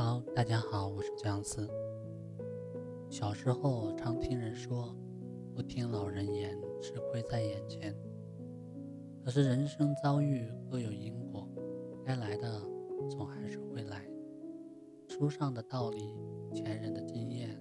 [0.00, 1.68] Hello，大家好，我是姜思。
[3.10, 4.96] 小时候常听人说，
[5.56, 7.92] 不听老人言，吃亏在眼前。
[9.24, 11.48] 可是人生遭遇各有因果，
[12.04, 12.62] 该来的
[13.10, 14.08] 总还是会来。
[15.08, 16.14] 书上的道理，
[16.54, 17.60] 前人的经验，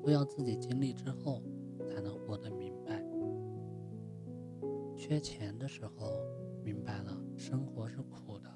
[0.00, 1.42] 都要自己经历之后
[1.88, 3.04] 才能活得明白。
[4.96, 6.12] 缺钱的时候，
[6.62, 8.48] 明白了生活是苦的。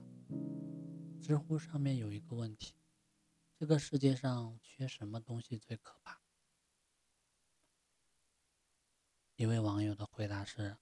[1.21, 2.78] 知乎上面有一个问题。
[3.58, 6.21] 这个世界上缺什么东西最可怕？
[9.35, 10.76] 一位网友的回答是：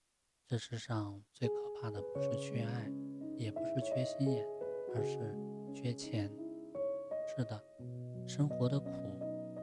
[0.46, 2.92] 这世上最可怕的不是缺爱，
[3.38, 4.46] 也不是缺心眼，
[4.94, 5.34] 而是
[5.74, 6.30] 缺钱。
[7.26, 7.64] 是的，
[8.28, 8.90] 生活的苦，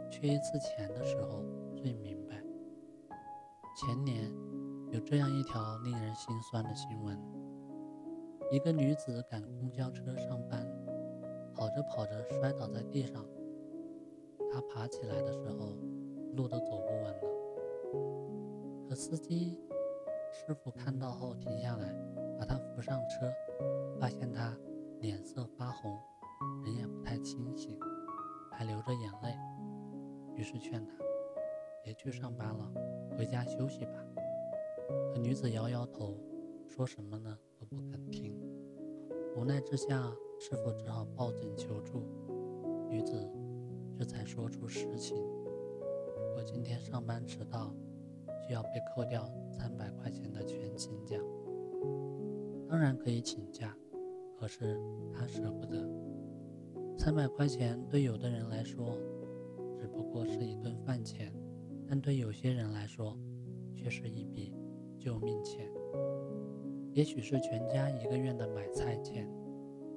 [0.09, 1.45] 缺一次钱的时候
[1.77, 2.43] 最明白。
[3.75, 4.27] 前年
[4.91, 7.15] 有这样一条令人心酸的新闻：
[8.51, 10.62] 一个女子赶公交车上班。
[11.55, 13.23] 跑着跑着摔倒在地上，
[14.51, 15.75] 他爬起来的时候，
[16.35, 17.21] 路都走不稳了。
[18.89, 19.57] 可司机
[20.31, 21.95] 师傅看到后停下来，
[22.39, 23.31] 把他扶上车，
[23.99, 24.57] 发现他
[24.99, 25.97] 脸色发红，
[26.65, 27.79] 人也不太清醒，
[28.51, 29.37] 还流着眼泪，
[30.35, 30.93] 于是劝他
[31.83, 32.71] 别去上班了，
[33.17, 33.93] 回家休息吧。
[35.13, 36.17] 可女子摇摇头，
[36.67, 38.35] 说什么呢都不肯听。
[39.35, 40.13] 无奈之下。
[40.45, 42.03] 师傅只好报警求助，
[42.89, 43.13] 女子
[43.97, 47.73] 这才说出实情：如果今天上班迟到，
[48.45, 51.17] 就要被扣掉三百块钱的全勤奖。
[52.67, 53.73] 当然可以请假，
[54.37, 54.77] 可是
[55.13, 55.89] 她舍不得。
[56.97, 58.97] 三百块钱对有的人来说
[59.79, 61.33] 只不过是一顿饭钱，
[61.87, 63.17] 但对有些人来说
[63.73, 64.53] 却是一笔
[64.99, 65.71] 救命钱。
[66.91, 69.25] 也许是全家一个月的买菜钱。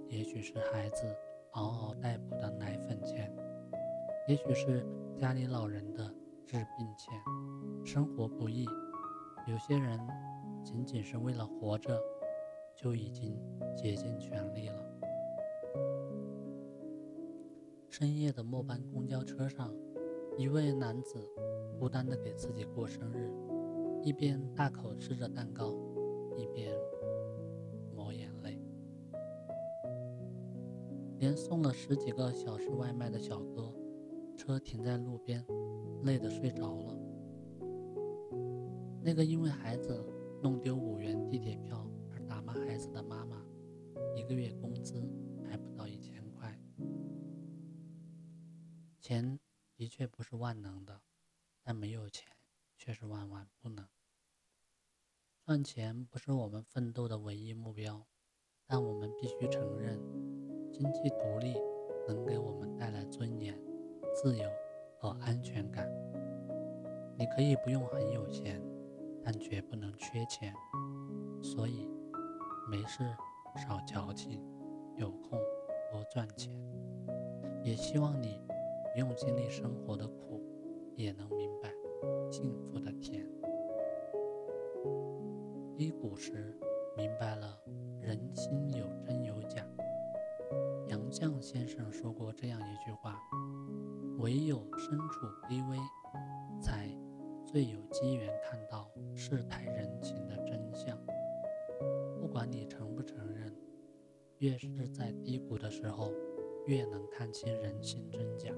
[0.08, 1.04] 也许是孩子
[1.52, 3.34] 嗷嗷待哺的奶粉钱，
[4.28, 6.04] 也许是家里老人的
[6.46, 7.14] 治病钱。
[7.84, 8.64] 生活不易，
[9.46, 9.98] 有些人
[10.64, 12.00] 仅仅是为了活着，
[12.74, 13.36] 就已经
[13.76, 14.76] 竭尽全力了。
[17.88, 19.72] 深夜的末班公交车上，
[20.36, 21.18] 一位男子
[21.78, 23.32] 孤单地给自己过生日，
[24.02, 25.74] 一边大口吃着蛋糕，
[26.36, 26.76] 一边。
[31.18, 33.74] 连送了十几个小时外卖的小哥，
[34.36, 35.44] 车停在路边，
[36.02, 36.98] 累得睡着了。
[39.02, 40.04] 那个因为孩子
[40.42, 43.42] 弄丢五元地铁票而打骂孩子的妈妈，
[44.14, 45.08] 一个月工资
[45.48, 46.60] 还不到一千块。
[49.00, 49.38] 钱
[49.76, 51.00] 的确不是万能的，
[51.62, 52.26] 但没有钱
[52.76, 53.86] 却是万万不能。
[55.44, 58.06] 赚钱不是我们奋斗的唯一目标，
[58.66, 60.00] 但我们必须承认。
[60.78, 61.56] 经济独立
[62.06, 63.58] 能给我们带来尊严、
[64.14, 64.46] 自由
[64.98, 65.90] 和安全感。
[67.16, 68.60] 你可以不用很有钱，
[69.24, 70.52] 但绝不能缺钱。
[71.42, 71.88] 所以，
[72.70, 73.02] 没事
[73.56, 74.44] 少矫情，
[74.96, 75.38] 有空
[75.90, 76.52] 多赚钱。
[77.62, 78.38] 也希望你
[78.92, 80.42] 不用经历生活的苦，
[80.94, 81.72] 也能明白
[82.30, 83.26] 幸福的甜。
[85.74, 86.54] 低谷时，
[86.98, 87.58] 明白了
[88.02, 89.66] 人心有真有假。
[90.88, 93.20] 杨绛先生说过这样一句话
[94.18, 95.76] ：“唯有身处卑微，
[96.60, 96.88] 才
[97.44, 100.96] 最有机缘看到世态人情的真相。
[102.20, 103.52] 不管你承不承认，
[104.38, 106.12] 越是在低谷的时候，
[106.66, 108.52] 越能看清人性真假。”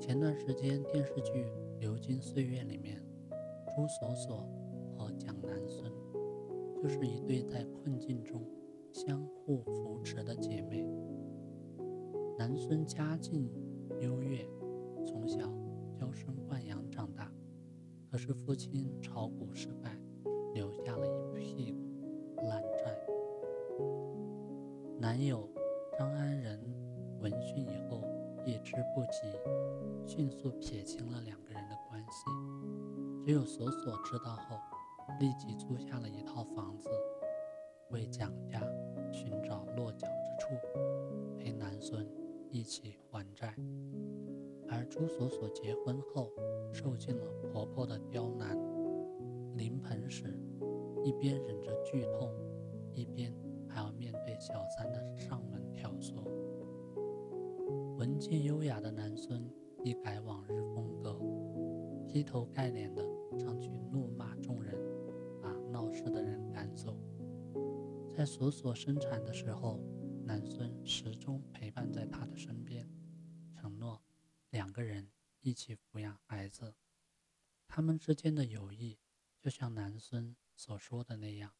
[0.00, 1.44] 前段时间电视剧
[1.78, 3.00] 《流金岁月》里面，
[3.76, 4.48] 朱锁锁
[4.96, 5.92] 和蒋南孙
[6.82, 8.42] 就是一对在困境中。
[8.92, 10.86] 相互扶持的姐妹。
[12.38, 13.50] 南孙家境
[14.00, 14.48] 优越，
[15.04, 15.40] 从小
[15.98, 17.32] 娇生惯养长大，
[18.10, 19.98] 可是父亲炒股失败，
[20.54, 22.96] 留下了一屁股烂债。
[25.00, 25.48] 男友
[25.98, 26.60] 张安仁
[27.20, 28.02] 闻讯以后
[28.44, 29.28] 避之不及，
[30.06, 32.24] 迅速撇清了两个人的关系。
[33.26, 34.56] 只有锁锁知道后，
[35.20, 36.88] 立即租下了一套房子。
[37.90, 38.60] 为蒋家
[39.78, 40.54] 落脚之处，
[41.38, 42.04] 陪南孙
[42.50, 43.54] 一起还债。
[44.68, 46.32] 而朱锁锁结婚后，
[46.72, 48.58] 受尽了婆婆的刁难，
[49.54, 50.36] 临盆时
[51.04, 52.28] 一边忍着剧痛，
[52.92, 53.32] 一边
[53.68, 56.24] 还要面对小三的上门挑唆。
[57.96, 59.48] 文静优雅的南孙
[59.84, 61.16] 一改往日风格，
[62.04, 63.00] 劈头盖脸的
[63.38, 64.74] 上去怒骂众人，
[65.40, 66.96] 把闹事的人赶走。
[68.18, 69.80] 在索索生产的时候，
[70.24, 72.90] 南孙始终陪伴在他的身边，
[73.54, 74.02] 承诺
[74.50, 75.08] 两个人
[75.40, 76.74] 一起抚养孩子。
[77.68, 78.98] 他们之间的友谊，
[79.38, 81.52] 就像南孙所说的那样：“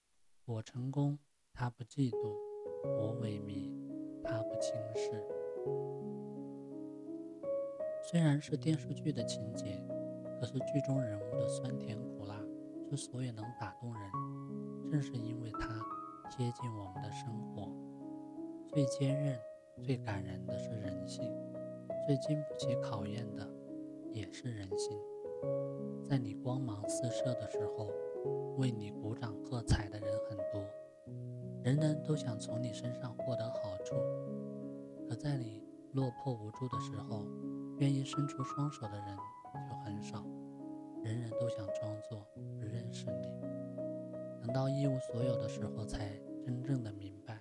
[0.46, 1.20] 我成功，
[1.52, 2.34] 他不嫉妒；
[2.82, 3.72] 我萎靡，
[4.24, 5.24] 他不轻视。”
[8.10, 9.80] 虽然是电视剧的情节，
[10.40, 12.36] 可是剧中人物的酸甜苦辣
[12.90, 14.10] 之所以能打动人，
[14.90, 15.68] 正是因为他
[16.30, 17.68] 贴近我们的生活。
[18.68, 19.38] 最坚韧、
[19.82, 21.24] 最感人的是人性，
[22.06, 23.48] 最经不起考验的
[24.12, 24.96] 也是人性。
[26.04, 27.88] 在你光芒四射的时候，
[28.56, 30.62] 为你鼓掌喝彩的人很多，
[31.62, 33.96] 人人都想从你身上获得好处；
[35.08, 37.24] 可在你落魄无助的时候，
[37.78, 39.16] 愿意伸出双手的人
[39.68, 40.24] 就很少，
[41.02, 42.26] 人人都想装作
[42.60, 43.27] 不认识你。
[44.48, 47.38] 等到一无所有的时候，才真正的明白，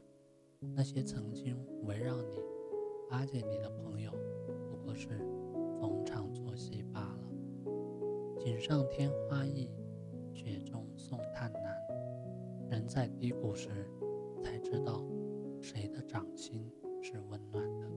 [0.59, 2.37] 那些曾经围绕你、
[3.09, 4.11] 巴结你的朋友，
[4.69, 5.07] 不过是
[5.79, 7.19] 逢场作戏罢了。
[8.37, 9.69] 锦上添花易，
[10.33, 11.77] 雪中送炭难。
[12.69, 13.89] 人在低谷时，
[14.43, 15.01] 才知道
[15.61, 16.69] 谁的掌心
[17.01, 17.87] 是温暖的。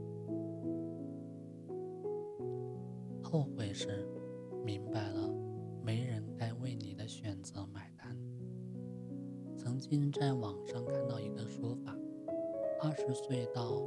[3.24, 4.06] 后悔时，
[4.64, 5.34] 明白了，
[5.82, 7.89] 没人该为你的选择买。
[9.70, 11.96] 曾经在网上看到一个说法：
[12.82, 13.80] 二十岁到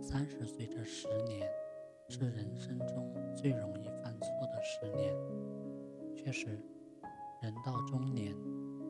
[0.00, 1.46] 三十岁这十年，
[2.08, 5.14] 是人生中最容易犯错的十年。
[6.16, 6.58] 确实，
[7.42, 8.34] 人到中年，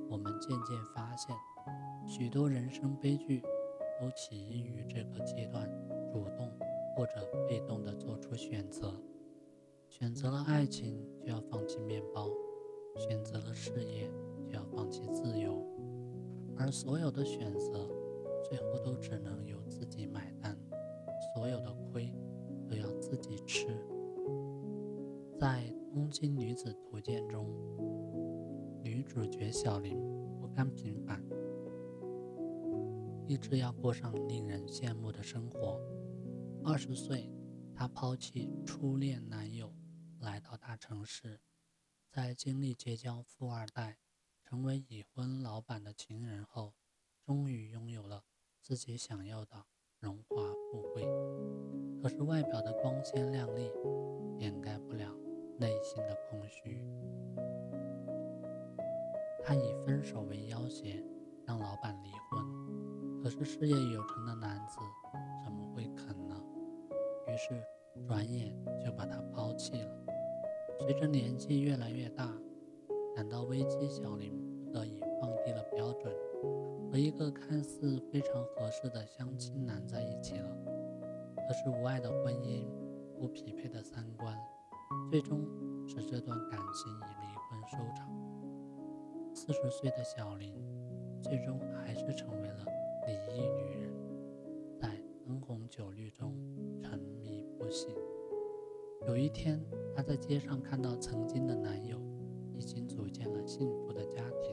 [0.09, 1.35] 我们渐渐发现，
[2.07, 3.43] 许多人生悲剧
[4.01, 5.69] 都起因于这个阶段
[6.13, 6.49] 主动
[6.95, 8.95] 或者被动地做出选择。
[9.89, 12.29] 选择了爱情，就要放弃面包；
[12.97, 14.09] 选择了事业，
[14.47, 15.67] 就要放弃自由。
[16.59, 17.89] 而所有的选择，
[18.43, 20.59] 最后都只能由自己买单，
[21.35, 22.13] 所有的亏
[22.69, 23.67] 都要自己吃。
[25.39, 27.49] 在《东京女子图鉴》中，
[28.83, 29.97] 女主角小林
[30.41, 31.23] 不甘平凡，
[33.29, 35.81] 一直要过上令人羡慕的生活。
[36.65, 37.31] 二十岁，
[37.73, 39.73] 她抛弃初恋男友。
[40.19, 41.41] 来到大城市，
[42.11, 43.99] 在经历结交富二代、
[44.49, 46.73] 成为已婚老板的情人后，
[47.23, 48.23] 终于拥有了
[48.63, 49.67] 自己想要的
[50.01, 50.37] 荣华
[50.73, 51.07] 富贵。
[52.03, 53.71] 可是外表的光鲜亮丽
[54.39, 55.15] 掩盖不了
[55.59, 56.83] 内心的空虚。
[59.45, 61.05] 他以分手为要挟，
[61.45, 63.23] 让老板离婚。
[63.23, 64.79] 可是事业有成的男子
[65.45, 66.43] 怎么会肯呢？
[67.27, 67.63] 于是
[68.07, 70.07] 转眼就把他抛弃了。
[70.81, 72.33] 随着年纪越来越大，
[73.19, 74.33] 感到危机，小林
[74.65, 76.15] 不得已放低了标准，
[76.89, 80.49] 和一个看似非常合适的相亲男在一起了。
[81.35, 82.65] 可是无爱的婚姻，
[83.19, 84.39] 不匹配的三观，
[85.11, 85.45] 最终
[85.85, 88.09] 使这段感情以离婚收场。
[89.35, 90.55] 四十岁的小林，
[91.21, 92.65] 最终还是成为了
[93.05, 93.93] 离异女人，
[94.81, 94.91] 在
[95.27, 96.37] 灯红酒绿中
[96.81, 97.91] 沉迷不醒。
[99.09, 99.61] 有一天，
[99.97, 101.99] 她在街上看到曾经的男友
[102.59, 104.53] 已经组建了幸福的家庭，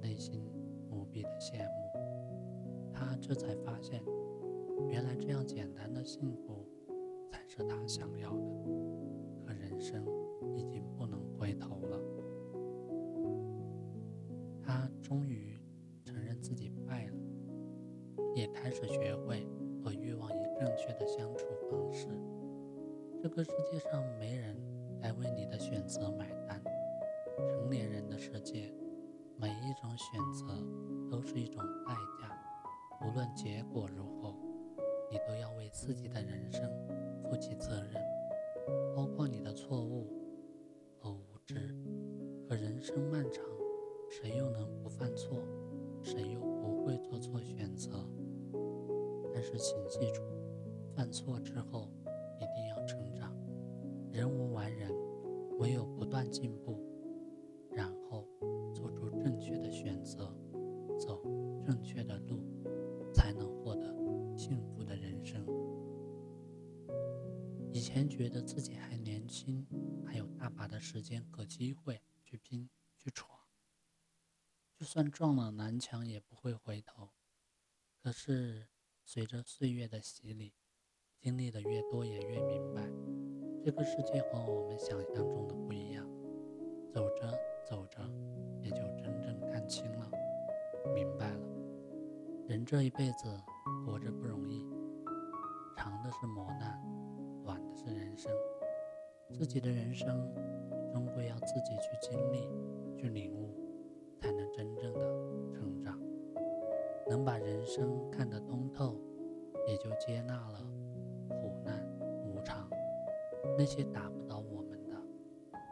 [0.00, 0.42] 内心
[0.90, 2.90] 无比的羡慕。
[2.90, 4.02] 她这才发现，
[4.88, 6.66] 原来这样简单的幸福
[7.30, 8.54] 才是她想要的。
[9.44, 10.02] 可人生
[10.56, 12.00] 已经不能回头了。
[14.62, 15.60] 她终于
[16.02, 17.14] 承认自己败了，
[18.34, 19.46] 也开始学会
[19.82, 22.08] 和欲望以正确的相处方式。
[23.20, 24.56] 这个世界上没人
[25.02, 26.62] 来为你的选择买单。
[27.48, 28.72] 成年人的世界，
[29.36, 30.62] 每一种选择
[31.10, 34.34] 都是一种代价，无论结果如何，
[35.10, 36.62] 你都要为自己的人生
[37.24, 37.94] 负起责任，
[38.94, 40.08] 包括你的错误
[40.98, 41.74] 和无知。
[42.48, 43.44] 可人生漫长，
[44.10, 45.38] 谁又能不犯错？
[46.02, 48.06] 谁又不会做错选择？
[49.32, 50.22] 但是请记住，
[50.94, 51.90] 犯错之后。
[52.36, 53.32] 一定要成长，
[54.10, 54.90] 人无完人，
[55.60, 56.76] 唯有不断进步，
[67.84, 69.66] 以前觉得自己还年轻，
[70.06, 73.38] 还有大把的时间和机会去拼去闯，
[74.74, 77.10] 就算撞了南墙也不会回头。
[78.02, 78.68] 可是
[79.04, 80.54] 随着岁月的洗礼，
[81.18, 82.90] 经历的越多，也越明白，
[83.62, 86.08] 这个世界和我们想象中的不一样。
[86.90, 87.38] 走着
[87.68, 88.00] 走着，
[88.62, 90.10] 也就真正看清了，
[90.94, 91.46] 明白了，
[92.48, 93.38] 人这一辈子
[93.84, 94.66] 活着不容易，
[95.76, 96.82] 长的是磨难，
[97.84, 98.32] 是人生。
[99.32, 100.32] 自己的人生
[100.92, 102.48] 终归要自己去经历、
[102.96, 103.54] 去领悟，
[104.20, 105.00] 才能真正的
[105.52, 105.98] 成长。
[107.08, 108.98] 能把人生看得通透，
[109.66, 110.60] 也就接纳了
[111.28, 111.84] 苦难
[112.24, 112.68] 无常。
[113.58, 114.94] 那些打不倒我们的，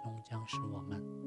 [0.02, 1.21] 终将使我们。